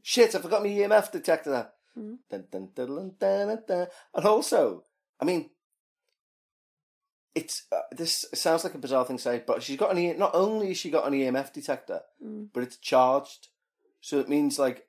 [0.03, 1.69] Shit, I forgot my EMF detector.
[1.99, 2.15] Mm-hmm.
[2.31, 3.17] Dun, dun,
[3.67, 3.87] dun.
[4.15, 4.85] And also,
[5.21, 5.51] I mean,
[7.35, 10.13] it's uh, this sounds like a bizarre thing to say, but she's got an E.
[10.15, 12.49] Not only has she got an EMF detector, Mm.
[12.53, 13.49] but it's charged,
[14.01, 14.87] so it means like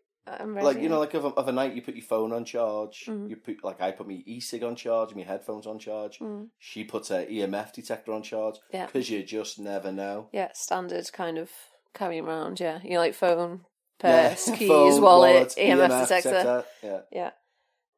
[0.62, 3.04] like you know like of a, of a night you put your phone on charge
[3.10, 3.30] Mm.
[3.30, 6.48] you put like i put my e-cig on charge and my headphones on charge Mm.
[6.60, 8.86] she puts her emf detector on charge Yeah.
[8.86, 11.52] because you just never know yeah, standard kind of
[11.94, 12.60] carrying around.
[12.62, 13.66] Yeah, you know, like phone,
[14.04, 14.36] Yeah.
[14.56, 16.66] keys, Phone, wallet, wallet, EMF, detector.
[16.82, 17.32] yeah Yeah.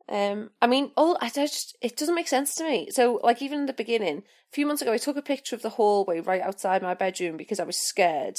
[0.08, 2.90] Um, I mean, all I just it doesn't make sense to me.
[2.92, 5.64] So, like, even in the beginning, a few months ago, I took a picture of
[5.64, 8.38] the hallway right outside my bedroom because I was scared,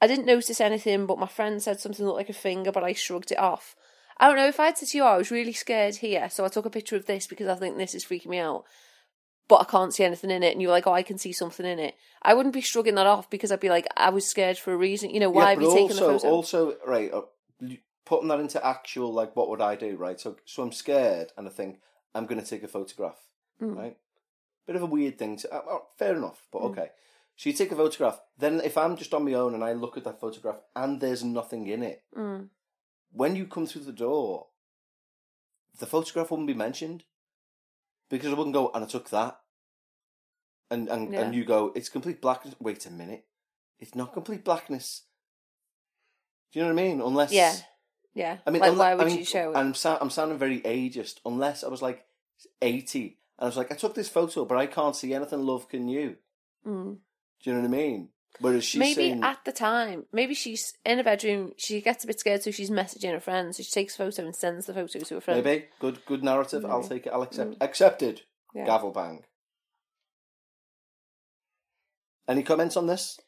[0.00, 2.92] I didn't notice anything, but my friend said something looked like a finger, but I
[2.94, 3.76] shrugged it off.
[4.18, 6.48] I don't know if I'd said to you, I was really scared here, so I
[6.48, 8.64] took a picture of this because I think this is freaking me out.
[9.50, 11.32] But I can't see anything in it, and you were like, "Oh, I can see
[11.32, 14.24] something in it." I wouldn't be shrugging that off because I'd be like, "I was
[14.24, 16.28] scared for a reason." You know, why yeah, have you taken also, the photo?
[16.30, 17.22] Also, right, uh,
[18.04, 20.20] putting that into actual, like, what would I do, right?
[20.20, 21.80] So, so I'm scared, and I think
[22.14, 23.18] I'm going to take a photograph,
[23.60, 23.76] Mm.
[23.76, 23.96] right?
[24.66, 25.52] Bit of a weird thing to.
[25.52, 26.70] Uh, well, fair enough, but Mm.
[26.70, 26.90] okay.
[27.36, 28.20] So you take a photograph.
[28.38, 31.24] Then, if I'm just on my own and I look at that photograph and there's
[31.24, 32.50] nothing in it, Mm.
[33.10, 34.46] when you come through the door,
[35.78, 37.02] the photograph wouldn't be mentioned
[38.10, 39.39] because I wouldn't go and I took that,
[40.70, 41.20] and and Yeah.
[41.22, 42.54] and you go, it's complete blackness.
[42.60, 43.24] Wait a minute,
[43.78, 45.02] it's not complete blackness.
[46.52, 47.00] Do you know what I mean?
[47.00, 47.54] Unless Yeah,
[48.14, 48.38] yeah.
[48.46, 49.56] I mean, like, unle- why would I mean, you show it?
[49.56, 51.20] I'm sa- I'm sounding very ageist.
[51.24, 52.04] Unless I was like
[52.62, 55.40] eighty and I was like, I took this photo, but I can't see anything.
[55.46, 56.16] Love, can you?
[56.66, 56.96] Mm.
[57.42, 58.08] Do you know what I mean?
[58.38, 61.52] Whereas she's maybe saying, at the time, maybe she's in a bedroom.
[61.56, 63.54] She gets a bit scared, so she's messaging her friend.
[63.54, 65.44] So she takes a photo and sends the photo to her friend.
[65.44, 66.64] maybe good good narrative.
[66.64, 67.12] I'll take it.
[67.12, 67.56] I'll accept.
[67.60, 68.22] Accepted.
[68.54, 68.66] Yeah.
[68.66, 69.24] Gavel bang.
[72.30, 73.18] Any comments on this?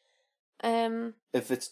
[0.63, 1.71] Um, If it's,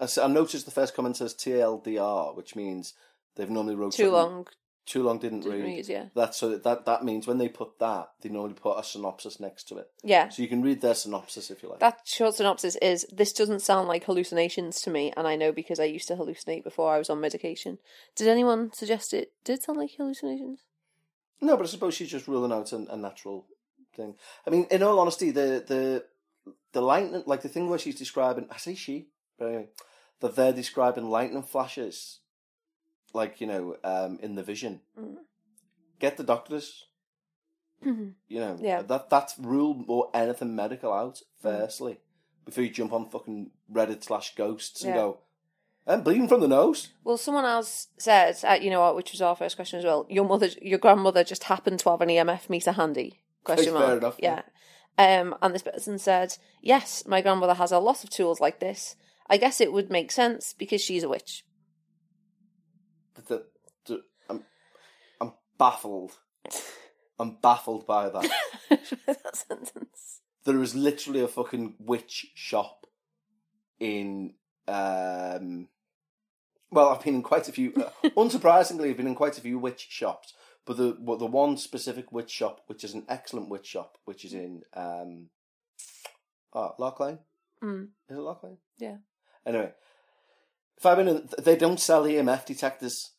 [0.00, 2.94] I s- I noticed the first comment says TLDR, which means
[3.34, 4.46] they've normally wrote too something- long.
[4.86, 5.64] Too long didn't, Didn't read.
[5.64, 6.06] read, yeah.
[6.14, 9.64] That's so that that means when they put that, they normally put a synopsis next
[9.64, 9.90] to it.
[10.04, 10.28] Yeah.
[10.28, 11.80] So you can read their synopsis if you like.
[11.80, 15.80] That short synopsis is this doesn't sound like hallucinations to me, and I know because
[15.80, 17.78] I used to hallucinate before I was on medication.
[18.14, 20.60] Did anyone suggest it did sound like hallucinations?
[21.40, 23.44] No, but I suppose she's just ruling out a, a natural
[23.96, 24.14] thing.
[24.46, 26.04] I mean, in all honesty, the the
[26.72, 29.68] the lightning, like the thing where she's describing, I say she, but anyway,
[30.20, 32.20] that they're describing lightning flashes,
[33.12, 34.80] like you know, um, in the vision.
[34.98, 35.16] Mm.
[35.98, 36.84] Get the doctors.
[37.84, 38.82] You know, Yeah.
[38.82, 42.00] that that's rule or anything medical out firstly
[42.44, 45.00] before you jump on fucking Reddit slash ghosts and Yeah.
[45.02, 45.18] go,
[45.86, 46.88] I'm bleeding from the nose.
[47.04, 50.04] Well, someone else said, uh, you know what, which was our first question as well.
[50.08, 53.20] Your mother, your grandmother, just happened to have an EMF meter handy?
[53.44, 53.98] Question Fair mark.
[53.98, 54.42] enough, Yeah.
[54.98, 58.96] Um, and this person said, yes, my grandmother has a lot of tools like this.
[59.28, 61.44] I guess it would make sense because she's a witch.
[64.30, 64.44] I'm,
[65.20, 66.12] I'm baffled.
[67.18, 68.30] I'm baffled by that.
[69.06, 70.20] that sentence.
[70.44, 72.86] there is literally a fucking witch shop
[73.78, 74.34] in
[74.68, 75.68] um
[76.70, 79.58] well i've been in quite a few uh, unsurprisingly i've been in quite a few
[79.58, 80.32] witch shops
[80.66, 84.24] but the but the one specific witch shop which is an excellent witch shop which
[84.24, 85.30] is in um
[86.52, 87.18] oh lock lane
[87.62, 87.88] Mm.
[88.10, 88.98] is it lock lane Yeah.
[89.46, 89.72] anyway
[90.76, 93.12] if i've been in they don't sell emf detectors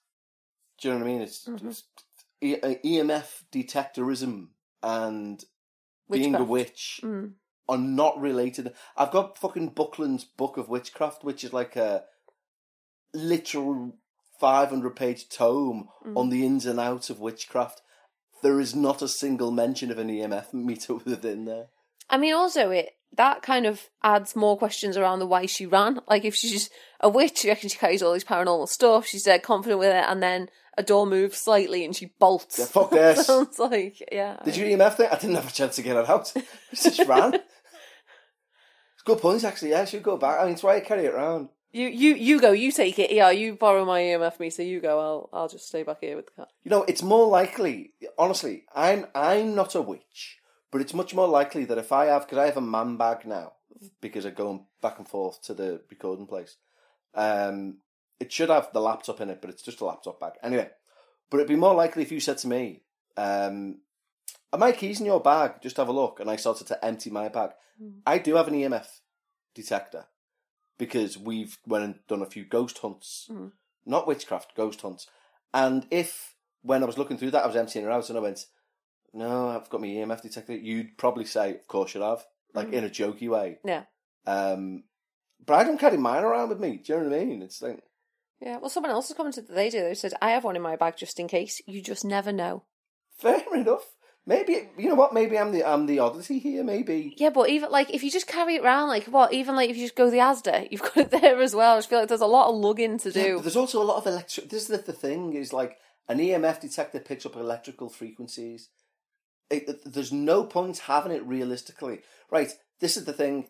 [0.80, 1.70] do you know what i mean it's, Mhm.
[1.70, 1.84] it's
[2.42, 4.50] e- uh, emf detectorism
[4.84, 5.44] and
[6.10, 7.34] being a witch Mm.
[7.68, 8.74] are not related.
[8.96, 12.06] I've got fucking Buckland's Book of Witchcraft, which is like a
[13.14, 13.98] literal
[14.40, 16.18] 500 page tome Mm.
[16.18, 17.82] on the ins and outs of witchcraft.
[18.44, 21.68] There is not a single mention of an EMF meter within there.
[22.10, 26.02] I mean, also it that kind of adds more questions around the why she ran.
[26.10, 26.70] Like, if she's
[27.00, 29.06] a witch, you reckon she carries all this paranormal stuff.
[29.08, 32.60] She's dead confident with it, and then a door moves slightly and she bolts.
[32.60, 33.26] Yeah, fuck this.
[33.26, 34.38] Sounds like yeah.
[34.44, 35.08] Did you EMF thing?
[35.10, 36.32] I didn't have a chance to get it out.
[36.36, 37.34] It just ran.
[38.94, 39.72] It's good points, actually.
[39.72, 40.40] Yeah, I should go back.
[40.40, 41.50] I mean, it's why I carry it around.
[41.72, 42.52] You you you go.
[42.52, 43.12] You take it.
[43.12, 44.64] Yeah, you borrow my EMF meter.
[44.64, 45.00] You go.
[45.00, 46.48] I'll I'll just stay back here with the cat.
[46.64, 47.94] You know, it's more likely.
[48.18, 50.40] Honestly, I'm I'm not a witch,
[50.72, 53.26] but it's much more likely that if I have, because I have a man bag
[53.26, 53.54] now,
[54.02, 56.56] because I'm going back and forth to the recording place.
[57.14, 57.80] Um,
[58.20, 60.34] it should have the laptop in it, but it's just a laptop bag.
[60.42, 60.70] Anyway,
[61.30, 62.84] but it'd be more likely if you said to me,
[63.18, 63.82] um,
[64.54, 67.10] "Are my keys in your bag?" Just have a look, and I started to empty
[67.10, 67.52] my bag.
[68.06, 68.88] I do have an EMF
[69.54, 70.06] detector
[70.78, 73.30] because we've went and done a few ghost hunts,
[73.86, 75.08] not witchcraft, ghost hunts.
[75.54, 78.22] And if when I was looking through that, I was emptying it out, and I
[78.22, 78.46] went,
[79.14, 82.84] "No, I've got my EMF detector," you'd probably say, "Of course you have," like in
[82.84, 83.60] a jokey way.
[83.64, 83.84] Yeah.
[84.26, 84.84] Um,
[85.46, 86.78] but I don't carry mine around with me.
[86.78, 87.42] Do you know what I mean?
[87.42, 87.82] It's like
[88.42, 88.58] Yeah.
[88.58, 89.82] Well, someone else has commented that they do.
[89.82, 91.62] They said I have one in my bag just in case.
[91.66, 92.64] You just never know.
[93.18, 93.96] fair enough.
[94.28, 95.14] Maybe you know what?
[95.14, 96.64] Maybe I'm the I'm the oddity here.
[96.64, 99.32] Maybe Yeah, but even like if you just carry it around, like what?
[99.34, 101.76] Even like if you just go the Asda, you've got it there as well.
[101.76, 103.36] I just feel like there's a lot of lugging to do.
[103.38, 104.50] but there's also a lot of electric.
[104.50, 105.78] This is the, the thing is like
[106.10, 108.70] an EMF detector picks up electrical frequencies.
[109.50, 112.02] It, it- there's no point having it realistically.
[112.30, 112.52] Right.
[112.82, 113.48] This is the thing.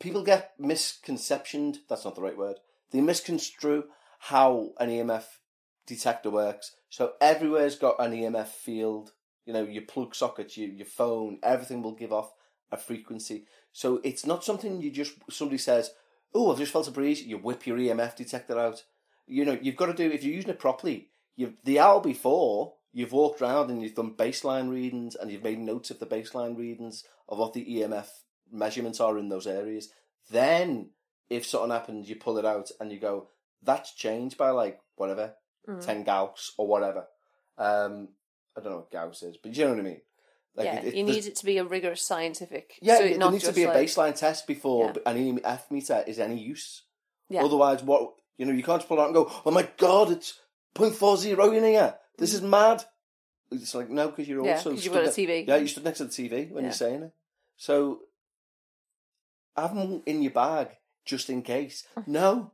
[0.00, 1.78] People get misconceptioned.
[1.88, 2.56] That's not the right word.
[2.90, 3.84] They misconstrue
[4.18, 5.24] how an EMF
[5.86, 6.74] detector works.
[6.88, 9.12] So everywhere's got an EMF field.
[9.44, 12.32] You know, your plug sockets, your, your phone, everything will give off
[12.70, 13.46] a frequency.
[13.72, 15.92] So it's not something you just somebody says,
[16.34, 18.84] "Oh, I've just felt a breeze." You whip your EMF detector out.
[19.26, 21.10] You know, you've got to do if you're using it properly.
[21.36, 25.58] You've the hour before you've walked around and you've done baseline readings and you've made
[25.58, 28.08] notes of the baseline readings of what the EMF
[28.50, 29.90] measurements are in those areas.
[30.30, 30.90] Then,
[31.28, 33.28] if something happens, you pull it out and you go,
[33.62, 35.34] "That's changed by like whatever,
[35.68, 35.84] Mm.
[35.84, 37.06] ten Gauss or whatever."
[37.58, 38.08] Um,
[38.56, 40.00] I don't know what Gauss is, but you know what I mean.
[40.58, 42.78] yeah, it- it- you need it to be a rigorous scientific.
[42.80, 45.02] yeah, so there not needs to be a like, baseline test before Yeah.
[45.10, 46.82] an EMF meter is any use.
[47.28, 47.44] Yeah.
[47.44, 50.10] Otherwise, what you know, you can't just pull it out and go, "Oh my god,
[50.12, 50.40] it's
[50.74, 51.98] 0.40 in here.
[52.18, 52.84] This is mad."
[53.50, 55.44] It's like no, because you're Yeah, also you've stood got a ne- TV.
[55.46, 56.68] Yeah, you stood next to the TV when Yeah.
[56.68, 57.12] you're saying it.
[57.56, 58.02] So
[59.56, 61.86] have them in your bag just in case.
[62.06, 62.52] No,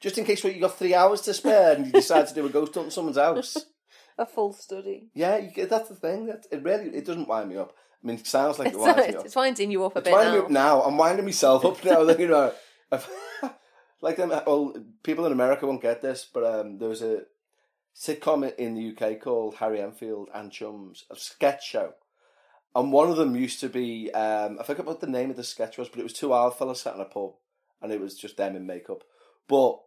[0.00, 2.48] just in case you got three hours to spare and you decide to do a
[2.48, 3.56] ghost hunt in someone's house.
[4.18, 5.08] a full study.
[5.14, 6.26] Yeah, you get, that's the thing.
[6.26, 7.74] That it really it doesn't wind me up.
[8.02, 9.24] I mean, it sounds like it It's, winds me up.
[9.26, 10.44] it's winding you up a It's bit winding me now.
[10.44, 10.82] up now.
[10.82, 12.02] I'm winding myself up now.
[12.02, 12.52] Like, you know,
[14.00, 14.30] like them.
[14.30, 17.22] Well, people in America won't get this, but um, there was a
[17.94, 21.92] sitcom in the UK called Harry Enfield and Chums, a sketch show,
[22.74, 24.10] and one of them used to be.
[24.12, 26.56] Um, I forget what the name of the sketch was, but it was two old
[26.56, 27.32] fellas sat in a pub,
[27.82, 29.02] and it was just them in makeup.
[29.48, 29.78] But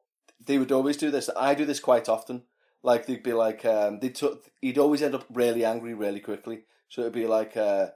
[0.45, 1.29] they would always do this.
[1.35, 2.43] I do this quite often.
[2.81, 4.49] Like they'd be like, um, they took.
[4.61, 6.63] He'd always end up really angry really quickly.
[6.89, 7.57] So it'd be like.
[7.57, 7.87] Uh,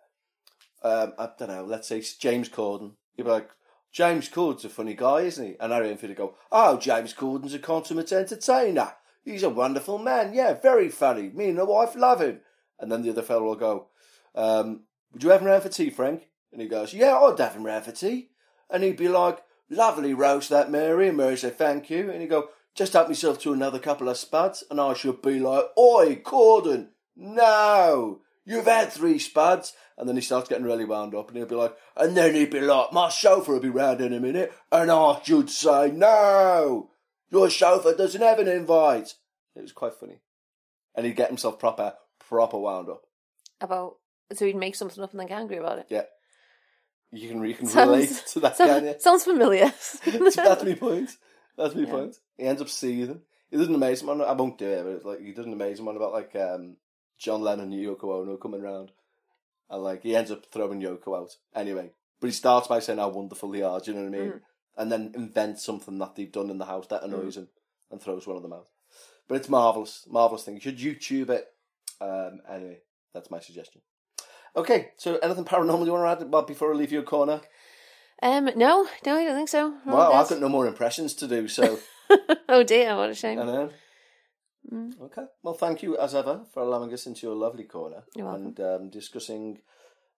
[0.84, 2.94] um, I don't know, let's say James Corden.
[3.16, 3.50] You'd be like,
[3.92, 5.56] James Corden's a funny guy, isn't he?
[5.60, 8.94] And Harry Enfield would go, Oh, James Corden's a consummate entertainer.
[9.24, 10.34] He's a wonderful man.
[10.34, 11.30] Yeah, very funny.
[11.30, 12.42] Me and the wife love him.
[12.80, 13.88] And then the other fellow will go,
[14.36, 16.30] um, Would you have him round for tea, Frank?
[16.52, 18.30] And he goes, Yeah, I'd have him round for tea.
[18.70, 19.40] And he'd be like,
[19.70, 21.10] Lovely roast that, Mary.
[21.10, 22.10] And Mary said, Thank you.
[22.10, 24.64] And he'd go, Just help yourself to another couple of spuds.
[24.70, 28.22] And I should be like, Oi, Corden, no.
[28.46, 29.74] You've had three spuds.
[29.98, 32.52] And then he starts getting really wound up and he'll be like, and then he'd
[32.52, 34.54] be like, my chauffeur will be round in a minute.
[34.72, 36.92] And I should say, no,
[37.32, 39.16] your chauffeur doesn't have an invite.
[39.56, 40.22] It was quite funny.
[40.94, 43.02] And he'd get himself proper, proper wound up.
[43.60, 43.96] About
[44.34, 45.88] so he'd make something up and then get angry about it.
[45.90, 46.04] Yeah.
[47.12, 48.96] You can, you can Sounds- relate to that, So- can you?
[49.00, 49.74] Sounds familiar.
[50.06, 51.12] That's my point.
[51.58, 51.90] That's my Yeah.
[51.92, 52.16] point.
[52.38, 53.22] He ends up seething.
[53.50, 55.54] He doesn't amaze him on, I won't do it, but it's like, he does an
[55.54, 56.76] amazing one about like, um,
[57.18, 58.92] John Lennon and Yoko Ono coming round.
[59.70, 61.36] And like, he ends up throwing Yoko out.
[61.56, 61.92] Anyway.
[62.20, 64.32] But he starts by saying how wonderful they are, do you know what I mean?
[64.32, 64.42] Mm.
[64.78, 67.48] And then invents something that they've done in the house that annoys him
[67.92, 68.68] and throws one of them out.
[69.28, 70.06] But it's marvellous.
[70.10, 70.56] Marvellous thing.
[70.56, 71.48] You should YouTube it.
[72.02, 72.80] Um, anyway,
[73.14, 73.82] that's my suggestion.
[74.56, 77.42] Okay, so anything paranormal you want to add well, before I leave your corner?
[78.24, 79.76] Um, no, no, I don't think so.
[79.86, 81.80] Well, I've got no more impressions to do, so.
[82.50, 83.40] oh dear, what a shame.
[83.40, 83.70] I know.
[84.74, 85.00] Mm.
[85.02, 85.24] Okay.
[85.44, 89.60] Well, thank you as ever for allowing us into your lovely corner and um, discussing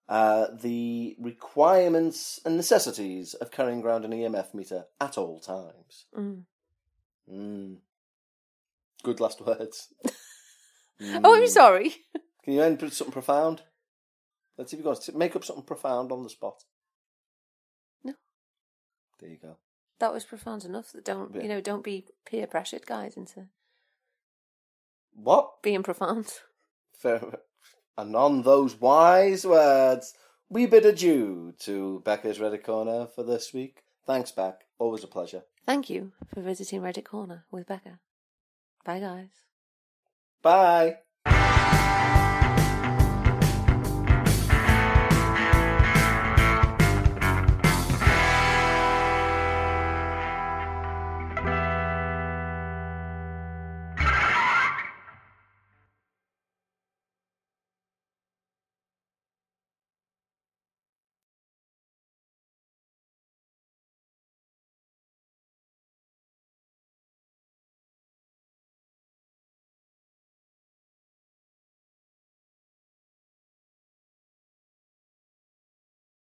[0.08, 6.06] uh, the requirements and necessities of carrying around an EMF meter at all times.
[6.16, 6.42] Mm.
[7.30, 7.76] Mm.
[9.02, 9.88] Good last words.
[11.02, 11.48] Oh, I'm Mm.
[11.48, 11.94] sorry.
[12.44, 13.62] Can you end with something profound?
[14.60, 16.64] Let's see if you got make up something profound on the spot.
[18.04, 18.12] No.
[19.18, 19.56] There you go.
[20.00, 20.92] That was profound enough.
[20.92, 21.40] That don't Yeah.
[21.40, 21.62] you know?
[21.62, 23.48] Don't be peer pressured, guys, into
[25.14, 25.62] What?
[25.62, 26.40] being profound.
[26.92, 27.40] Fair.
[27.96, 30.12] And on those wise words,
[30.50, 33.84] we bid adieu to Bekah's Reddit Corner for this week.
[34.06, 34.58] Thanks, Bek.
[34.78, 35.44] Always a pleasure.
[35.64, 37.98] Thank you for visiting Reddit Corner with Becca.
[38.84, 39.30] Bye, guys.
[40.42, 40.98] Bye.